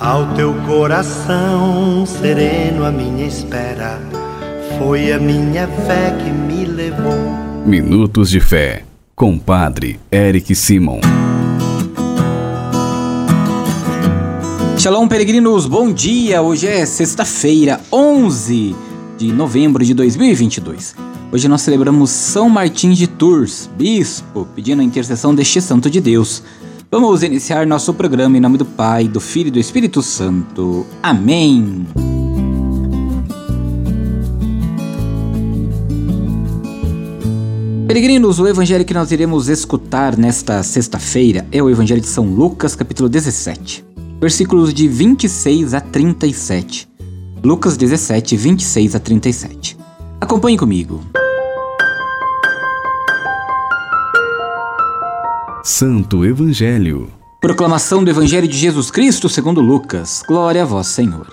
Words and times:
Ao 0.00 0.34
teu 0.34 0.52
coração 0.66 2.04
sereno, 2.04 2.84
a 2.84 2.90
minha 2.90 3.28
espera 3.28 4.00
foi 4.76 5.12
a 5.12 5.20
minha 5.20 5.68
fé 5.68 6.10
que 6.18 6.30
me 6.30 6.64
levou. 6.64 7.14
Minutos 7.64 8.28
de 8.28 8.40
Fé, 8.40 8.84
com 9.14 9.38
Padre 9.38 10.00
Eric 10.10 10.52
Simon. 10.52 10.98
Shalom, 14.76 15.06
peregrinos, 15.06 15.66
bom 15.66 15.92
dia! 15.92 16.42
Hoje 16.42 16.66
é 16.66 16.84
sexta-feira, 16.84 17.80
11 17.92 18.74
de 19.16 19.32
novembro 19.32 19.84
de 19.84 19.94
2022. 19.94 20.96
Hoje 21.30 21.46
nós 21.46 21.62
celebramos 21.62 22.10
São 22.10 22.48
Martins 22.50 22.98
de 22.98 23.06
Tours, 23.06 23.70
bispo, 23.78 24.44
pedindo 24.56 24.82
a 24.82 24.84
intercessão 24.84 25.32
deste 25.32 25.60
santo 25.60 25.88
de 25.88 26.00
Deus. 26.00 26.42
Vamos 26.90 27.22
iniciar 27.22 27.66
nosso 27.66 27.92
programa 27.92 28.36
em 28.36 28.40
nome 28.40 28.56
do 28.56 28.64
Pai, 28.64 29.08
do 29.08 29.20
Filho 29.20 29.48
e 29.48 29.50
do 29.50 29.58
Espírito 29.58 30.02
Santo. 30.02 30.86
Amém. 31.02 31.86
Peregrinos, 37.86 38.38
o 38.38 38.46
evangelho 38.46 38.84
que 38.84 38.94
nós 38.94 39.12
iremos 39.12 39.48
escutar 39.48 40.16
nesta 40.16 40.62
sexta-feira 40.62 41.46
é 41.52 41.62
o 41.62 41.68
evangelho 41.68 42.00
de 42.00 42.06
São 42.06 42.24
Lucas, 42.24 42.74
capítulo 42.74 43.08
17, 43.08 43.84
versículos 44.20 44.72
de 44.72 44.88
26 44.88 45.74
a 45.74 45.80
37. 45.80 46.88
Lucas 47.42 47.76
17, 47.76 48.36
26 48.36 48.94
a 48.94 48.98
37. 48.98 49.76
Acompanhe 50.20 50.56
comigo. 50.56 51.02
Santo 55.66 56.26
Evangelho. 56.26 57.08
Proclamação 57.40 58.04
do 58.04 58.10
Evangelho 58.10 58.46
de 58.46 58.54
Jesus 58.54 58.90
Cristo 58.90 59.30
segundo 59.30 59.62
Lucas. 59.62 60.22
Glória 60.28 60.60
a 60.60 60.66
vós, 60.66 60.88
Senhor. 60.88 61.26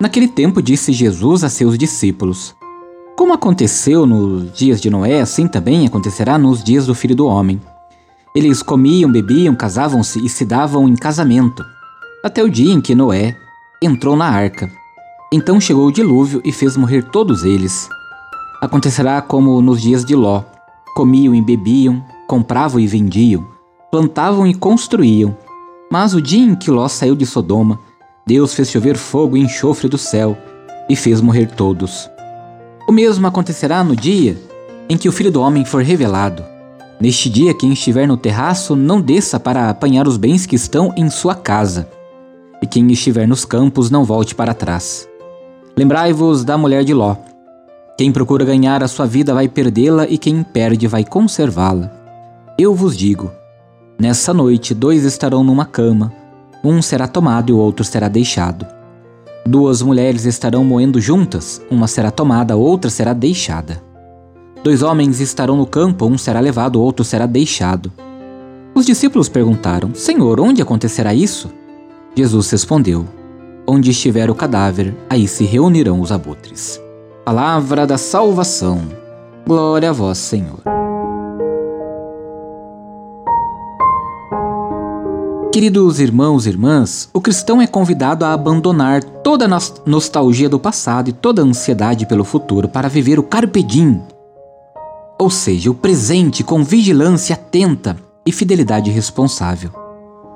Naquele 0.00 0.26
tempo 0.26 0.62
disse 0.62 0.90
Jesus 0.90 1.44
a 1.44 1.50
seus 1.50 1.76
discípulos: 1.76 2.56
Como 3.14 3.34
aconteceu 3.34 4.06
nos 4.06 4.50
dias 4.54 4.80
de 4.80 4.88
Noé, 4.88 5.20
assim 5.20 5.46
também 5.46 5.86
acontecerá 5.86 6.38
nos 6.38 6.64
dias 6.64 6.86
do 6.86 6.94
Filho 6.94 7.14
do 7.14 7.26
Homem. 7.26 7.60
Eles 8.34 8.62
comiam, 8.62 9.12
bebiam, 9.12 9.54
casavam-se 9.54 10.24
e 10.24 10.30
se 10.30 10.46
davam 10.46 10.88
em 10.88 10.96
casamento, 10.96 11.62
até 12.24 12.42
o 12.42 12.48
dia 12.48 12.72
em 12.72 12.80
que 12.80 12.94
Noé 12.94 13.36
entrou 13.82 14.16
na 14.16 14.28
arca. 14.30 14.72
Então 15.30 15.60
chegou 15.60 15.86
o 15.88 15.92
dilúvio 15.92 16.40
e 16.42 16.52
fez 16.52 16.74
morrer 16.74 17.02
todos 17.02 17.44
eles. 17.44 17.86
Acontecerá 18.62 19.20
como 19.20 19.60
nos 19.60 19.82
dias 19.82 20.06
de 20.06 20.16
Ló: 20.16 20.42
comiam 20.94 21.34
e 21.34 21.42
bebiam, 21.42 22.02
compravam 22.32 22.80
e 22.80 22.86
vendiam, 22.86 23.46
plantavam 23.90 24.46
e 24.46 24.54
construíam. 24.54 25.36
Mas 25.90 26.14
o 26.14 26.22
dia 26.22 26.42
em 26.42 26.54
que 26.54 26.70
Ló 26.70 26.88
saiu 26.88 27.14
de 27.14 27.26
Sodoma, 27.26 27.78
Deus 28.26 28.54
fez 28.54 28.70
chover 28.70 28.96
fogo 28.96 29.36
e 29.36 29.40
enxofre 29.42 29.86
do 29.86 29.98
céu 29.98 30.34
e 30.88 30.96
fez 30.96 31.20
morrer 31.20 31.50
todos. 31.50 32.08
O 32.88 32.92
mesmo 32.92 33.26
acontecerá 33.26 33.84
no 33.84 33.94
dia 33.94 34.40
em 34.88 34.96
que 34.96 35.10
o 35.10 35.12
Filho 35.12 35.30
do 35.30 35.42
Homem 35.42 35.62
for 35.66 35.82
revelado. 35.82 36.42
Neste 36.98 37.28
dia, 37.28 37.52
quem 37.52 37.74
estiver 37.74 38.08
no 38.08 38.16
terraço, 38.16 38.74
não 38.74 38.98
desça 38.98 39.38
para 39.38 39.68
apanhar 39.68 40.08
os 40.08 40.16
bens 40.16 40.46
que 40.46 40.56
estão 40.56 40.94
em 40.96 41.10
sua 41.10 41.34
casa. 41.34 41.86
E 42.62 42.66
quem 42.66 42.90
estiver 42.90 43.28
nos 43.28 43.44
campos, 43.44 43.90
não 43.90 44.04
volte 44.04 44.34
para 44.34 44.54
trás. 44.54 45.06
Lembrai-vos 45.76 46.44
da 46.44 46.56
mulher 46.56 46.82
de 46.82 46.94
Ló. 46.94 47.14
Quem 47.98 48.10
procura 48.10 48.42
ganhar 48.42 48.82
a 48.82 48.88
sua 48.88 49.04
vida 49.04 49.34
vai 49.34 49.48
perdê-la, 49.48 50.06
e 50.08 50.16
quem 50.16 50.42
perde 50.42 50.86
vai 50.86 51.04
conservá-la. 51.04 52.01
Eu 52.62 52.76
vos 52.76 52.96
digo: 52.96 53.28
nessa 53.98 54.32
noite 54.32 54.72
dois 54.72 55.02
estarão 55.02 55.42
numa 55.42 55.64
cama, 55.64 56.12
um 56.62 56.80
será 56.80 57.08
tomado 57.08 57.50
e 57.50 57.52
o 57.52 57.58
outro 57.58 57.84
será 57.84 58.06
deixado. 58.06 58.64
Duas 59.44 59.82
mulheres 59.82 60.26
estarão 60.26 60.62
moendo 60.62 61.00
juntas, 61.00 61.60
uma 61.68 61.88
será 61.88 62.12
tomada, 62.12 62.56
outra 62.56 62.88
será 62.88 63.12
deixada. 63.12 63.82
Dois 64.62 64.80
homens 64.80 65.18
estarão 65.18 65.56
no 65.56 65.66
campo, 65.66 66.06
um 66.06 66.16
será 66.16 66.38
levado, 66.38 66.80
outro 66.80 67.04
será 67.04 67.26
deixado. 67.26 67.90
Os 68.76 68.86
discípulos 68.86 69.28
perguntaram: 69.28 69.92
Senhor, 69.92 70.38
onde 70.38 70.62
acontecerá 70.62 71.12
isso? 71.12 71.50
Jesus 72.14 72.48
respondeu: 72.48 73.04
Onde 73.66 73.90
estiver 73.90 74.30
o 74.30 74.36
cadáver, 74.36 74.94
aí 75.10 75.26
se 75.26 75.42
reunirão 75.42 76.00
os 76.00 76.12
abutres. 76.12 76.80
Palavra 77.24 77.88
da 77.88 77.98
salvação. 77.98 78.82
Glória 79.44 79.90
a 79.90 79.92
vós, 79.92 80.18
Senhor. 80.18 80.81
Queridos 85.52 86.00
irmãos 86.00 86.46
e 86.46 86.48
irmãs, 86.48 87.10
o 87.12 87.20
cristão 87.20 87.60
é 87.60 87.66
convidado 87.66 88.24
a 88.24 88.32
abandonar 88.32 89.04
toda 89.04 89.44
a 89.44 89.60
nostalgia 89.84 90.48
do 90.48 90.58
passado 90.58 91.10
e 91.10 91.12
toda 91.12 91.42
a 91.42 91.44
ansiedade 91.44 92.06
pelo 92.06 92.24
futuro 92.24 92.66
para 92.66 92.88
viver 92.88 93.18
o 93.18 93.22
carpe 93.22 93.62
diem, 93.62 94.02
ou 95.18 95.28
seja, 95.28 95.70
o 95.70 95.74
presente 95.74 96.42
com 96.42 96.64
vigilância 96.64 97.34
atenta 97.34 97.98
e 98.24 98.32
fidelidade 98.32 98.90
responsável. 98.90 99.70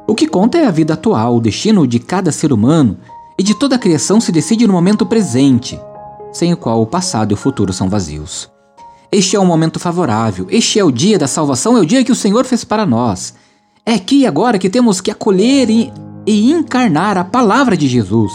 O 0.06 0.14
que 0.14 0.28
conta 0.28 0.58
é 0.58 0.66
a 0.66 0.70
vida 0.70 0.92
atual, 0.92 1.36
o 1.36 1.40
destino 1.40 1.86
de 1.86 1.98
cada 1.98 2.30
ser 2.30 2.52
humano 2.52 2.98
e 3.38 3.42
de 3.42 3.54
toda 3.54 3.76
a 3.76 3.78
criação 3.78 4.20
se 4.20 4.30
decide 4.30 4.66
no 4.66 4.74
momento 4.74 5.06
presente, 5.06 5.80
sem 6.30 6.52
o 6.52 6.58
qual 6.58 6.82
o 6.82 6.86
passado 6.86 7.30
e 7.30 7.34
o 7.34 7.38
futuro 7.38 7.72
são 7.72 7.88
vazios. 7.88 8.50
Este 9.10 9.34
é 9.34 9.40
um 9.40 9.46
momento 9.46 9.80
favorável, 9.80 10.46
este 10.50 10.78
é 10.78 10.84
o 10.84 10.92
dia 10.92 11.18
da 11.18 11.26
salvação, 11.26 11.74
é 11.74 11.80
o 11.80 11.86
dia 11.86 12.04
que 12.04 12.12
o 12.12 12.16
Senhor 12.16 12.44
fez 12.44 12.64
para 12.64 12.84
nós 12.84 13.32
é 13.86 13.94
aqui 13.94 14.22
e 14.22 14.26
agora 14.26 14.58
que 14.58 14.68
temos 14.68 15.00
que 15.00 15.12
acolher 15.12 15.70
e, 15.70 15.92
e 16.26 16.50
encarnar 16.50 17.16
a 17.16 17.22
palavra 17.22 17.76
de 17.76 17.86
Jesus. 17.86 18.32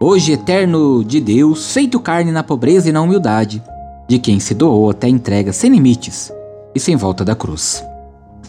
Hoje, 0.00 0.32
eterno 0.32 1.04
de 1.04 1.20
Deus, 1.20 1.72
feito 1.72 2.00
carne 2.00 2.32
na 2.32 2.42
pobreza 2.42 2.88
e 2.88 2.92
na 2.92 3.00
humildade, 3.00 3.62
de 4.08 4.18
quem 4.18 4.40
se 4.40 4.54
doou 4.54 4.90
até 4.90 5.08
entrega 5.08 5.52
sem 5.52 5.70
limites 5.70 6.32
e 6.74 6.80
sem 6.80 6.96
volta 6.96 7.24
da 7.24 7.36
cruz. 7.36 7.84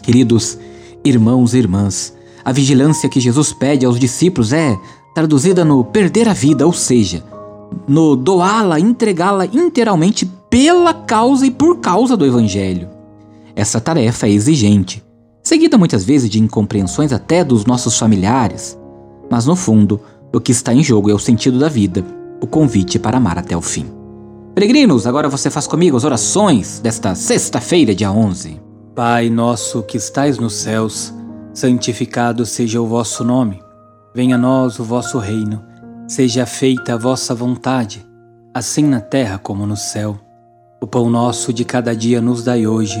Queridos 0.02 0.58
irmãos 1.04 1.54
e 1.54 1.58
irmãs, 1.58 2.12
a 2.44 2.50
vigilância 2.50 3.08
que 3.08 3.20
Jesus 3.20 3.52
pede 3.52 3.86
aos 3.86 3.98
discípulos 3.98 4.52
é 4.52 4.76
traduzida 5.14 5.64
no 5.64 5.84
perder 5.84 6.28
a 6.28 6.32
vida, 6.32 6.66
ou 6.66 6.72
seja, 6.72 7.22
no 7.86 8.16
doá-la, 8.16 8.80
entregá-la 8.80 9.46
inteiramente 9.46 10.26
pela 10.48 10.92
causa 10.92 11.46
e 11.46 11.52
por 11.52 11.78
causa 11.78 12.16
do 12.16 12.26
Evangelho. 12.26 12.88
Essa 13.54 13.80
tarefa 13.80 14.26
é 14.26 14.30
exigente, 14.30 15.04
seguida 15.42 15.78
muitas 15.78 16.04
vezes 16.04 16.28
de 16.28 16.40
incompreensões 16.40 17.12
até 17.12 17.42
dos 17.42 17.64
nossos 17.64 17.98
familiares. 17.98 18.78
Mas 19.30 19.46
no 19.46 19.56
fundo, 19.56 20.00
o 20.32 20.40
que 20.40 20.52
está 20.52 20.72
em 20.72 20.82
jogo 20.82 21.10
é 21.10 21.14
o 21.14 21.18
sentido 21.18 21.58
da 21.58 21.68
vida, 21.68 22.04
o 22.40 22.46
convite 22.46 22.98
para 22.98 23.18
amar 23.18 23.38
até 23.38 23.56
o 23.56 23.62
fim. 23.62 23.86
Peregrinos, 24.54 25.06
agora 25.06 25.28
você 25.28 25.48
faz 25.48 25.66
comigo 25.66 25.96
as 25.96 26.04
orações 26.04 26.80
desta 26.80 27.14
sexta-feira, 27.14 27.94
dia 27.94 28.10
11. 28.10 28.60
Pai 28.94 29.30
nosso 29.30 29.82
que 29.82 29.96
estais 29.96 30.38
nos 30.38 30.54
céus, 30.54 31.14
santificado 31.54 32.44
seja 32.44 32.80
o 32.80 32.86
vosso 32.86 33.24
nome. 33.24 33.62
Venha 34.14 34.34
a 34.34 34.38
nós 34.38 34.78
o 34.78 34.84
vosso 34.84 35.18
reino. 35.18 35.62
Seja 36.08 36.44
feita 36.44 36.94
a 36.94 36.96
vossa 36.96 37.32
vontade, 37.34 38.04
assim 38.52 38.84
na 38.84 39.00
terra 39.00 39.38
como 39.38 39.64
no 39.64 39.76
céu. 39.76 40.18
O 40.82 40.86
pão 40.86 41.08
nosso 41.08 41.52
de 41.52 41.64
cada 41.64 41.94
dia 41.94 42.20
nos 42.20 42.42
dai 42.42 42.66
hoje 42.66 43.00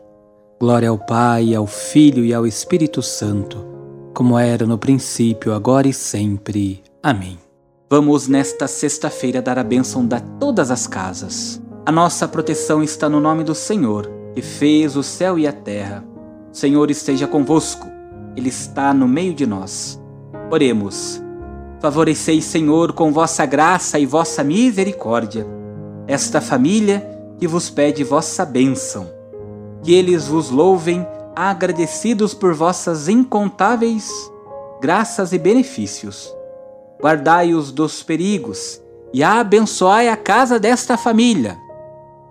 Glória 0.61 0.89
ao 0.89 0.97
Pai, 0.99 1.55
ao 1.55 1.65
Filho 1.65 2.23
e 2.23 2.31
ao 2.31 2.45
Espírito 2.45 3.01
Santo, 3.01 3.65
como 4.13 4.37
era 4.37 4.63
no 4.63 4.77
princípio, 4.77 5.55
agora 5.55 5.87
e 5.87 5.93
sempre. 5.93 6.83
Amém. 7.01 7.39
Vamos 7.89 8.27
nesta 8.27 8.67
sexta-feira 8.67 9.41
dar 9.41 9.57
a 9.57 9.63
bênção 9.63 10.07
a 10.11 10.19
todas 10.19 10.69
as 10.69 10.85
casas. 10.85 11.59
A 11.83 11.91
nossa 11.91 12.27
proteção 12.27 12.83
está 12.83 13.09
no 13.09 13.19
nome 13.19 13.43
do 13.43 13.55
Senhor, 13.55 14.07
que 14.35 14.43
fez 14.43 14.95
o 14.95 15.01
céu 15.01 15.39
e 15.39 15.47
a 15.47 15.51
terra. 15.51 16.05
O 16.53 16.55
Senhor 16.55 16.91
esteja 16.91 17.25
convosco, 17.25 17.87
Ele 18.37 18.49
está 18.49 18.93
no 18.93 19.07
meio 19.07 19.33
de 19.33 19.47
nós. 19.47 19.99
Oremos. 20.51 21.19
Favoreceis, 21.79 22.45
Senhor, 22.45 22.93
com 22.93 23.11
vossa 23.11 23.47
graça 23.47 23.97
e 23.97 24.05
vossa 24.05 24.43
misericórdia, 24.43 25.43
esta 26.07 26.39
família 26.39 27.03
que 27.39 27.47
vos 27.47 27.71
pede 27.71 28.03
vossa 28.03 28.45
bênção 28.45 29.20
que 29.83 29.93
eles 29.93 30.27
vos 30.27 30.49
louvem, 30.49 31.05
agradecidos 31.35 32.33
por 32.33 32.53
vossas 32.53 33.07
incontáveis 33.07 34.09
graças 34.81 35.31
e 35.31 35.37
benefícios. 35.37 36.33
guardai-os 36.99 37.71
dos 37.71 38.03
perigos 38.03 38.81
e 39.13 39.23
abençoai 39.23 40.07
a 40.07 40.15
casa 40.15 40.59
desta 40.59 40.97
família, 40.97 41.57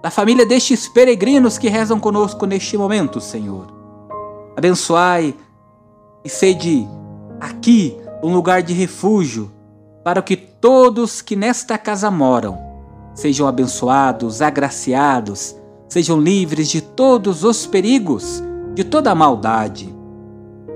da 0.02 0.10
família 0.10 0.46
destes 0.46 0.88
peregrinos 0.88 1.58
que 1.58 1.68
rezam 1.68 1.98
conosco 1.98 2.46
neste 2.46 2.76
momento, 2.76 3.20
Senhor. 3.20 3.66
Abençoai 4.56 5.34
e 6.24 6.28
sede 6.28 6.88
aqui 7.40 7.96
um 8.22 8.32
lugar 8.32 8.62
de 8.62 8.72
refúgio 8.72 9.50
para 10.04 10.22
que 10.22 10.36
todos 10.36 11.20
que 11.20 11.36
nesta 11.36 11.76
casa 11.78 12.10
moram 12.10 12.58
sejam 13.14 13.46
abençoados, 13.46 14.40
agraciados, 14.40 15.54
sejam 15.90 16.20
livres 16.20 16.68
de 16.68 16.80
todos 16.80 17.42
os 17.42 17.66
perigos, 17.66 18.42
de 18.74 18.84
toda 18.84 19.10
a 19.10 19.14
maldade, 19.14 19.92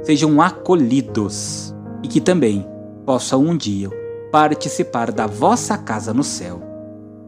sejam 0.03 0.43
acolhidos 0.43 1.73
e 2.03 2.09
que 2.09 2.21
também 2.21 2.67
possam 3.07 3.41
um 3.41 3.57
dia 3.57 3.89
participar 4.33 5.13
da 5.13 5.27
vossa 5.27 5.79
casa 5.79 6.13
no 6.13 6.25
céu. 6.25 6.61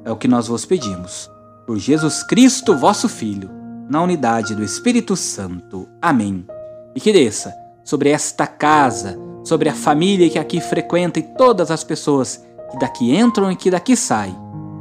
É 0.04 0.10
o 0.10 0.16
que 0.16 0.26
nós 0.26 0.48
vos 0.48 0.66
pedimos. 0.66 1.30
Por 1.64 1.78
Jesus 1.78 2.24
Cristo, 2.24 2.76
vosso 2.76 3.08
Filho, 3.08 3.48
na 3.88 4.02
unidade 4.02 4.54
do 4.54 4.64
Espírito 4.64 5.14
Santo. 5.14 5.88
Amém. 6.02 6.44
E 6.94 7.00
que 7.00 7.12
desça 7.12 7.54
sobre 7.84 8.10
esta 8.10 8.46
casa, 8.46 9.16
sobre 9.44 9.68
a 9.68 9.74
família 9.74 10.28
que 10.28 10.38
aqui 10.38 10.60
frequenta 10.60 11.20
e 11.20 11.22
todas 11.22 11.70
as 11.70 11.84
pessoas 11.84 12.44
que 12.70 12.78
daqui 12.78 13.16
entram 13.16 13.50
e 13.50 13.56
que 13.56 13.70
daqui 13.70 13.96
saem. 13.96 14.36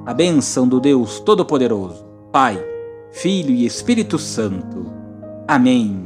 A 0.06 0.13
bênção 0.13 0.68
do 0.68 0.80
Deus 0.80 1.19
Todo-Poderoso, 1.19 2.06
Pai, 2.31 2.75
Filho 3.15 3.51
e 3.51 3.65
Espírito 3.65 4.19
Santo. 4.19 4.91
Amém. 5.47 6.03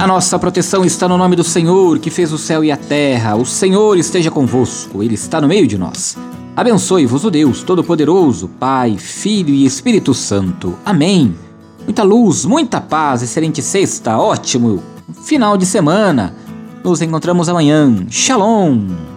A 0.00 0.06
nossa 0.06 0.36
proteção 0.36 0.84
está 0.84 1.08
no 1.08 1.16
nome 1.16 1.36
do 1.36 1.44
Senhor, 1.44 2.00
que 2.00 2.10
fez 2.10 2.32
o 2.32 2.38
céu 2.38 2.64
e 2.64 2.72
a 2.72 2.76
terra. 2.76 3.36
O 3.36 3.46
Senhor 3.46 3.96
esteja 3.96 4.32
convosco, 4.32 5.00
Ele 5.00 5.14
está 5.14 5.40
no 5.40 5.46
meio 5.46 5.64
de 5.64 5.78
nós. 5.78 6.18
Abençoe-vos 6.56 7.24
o 7.24 7.30
Deus 7.30 7.62
Todo-Poderoso, 7.62 8.48
Pai, 8.48 8.96
Filho 8.98 9.54
e 9.54 9.64
Espírito 9.64 10.12
Santo. 10.12 10.76
Amém. 10.84 11.36
Muita 11.84 12.02
luz, 12.02 12.44
muita 12.44 12.80
paz, 12.80 13.22
excelente 13.22 13.62
sexta, 13.62 14.18
ótimo 14.18 14.82
final 15.22 15.56
de 15.56 15.64
semana. 15.64 16.34
Nos 16.82 17.00
encontramos 17.00 17.48
amanhã. 17.48 18.06
Shalom. 18.10 19.13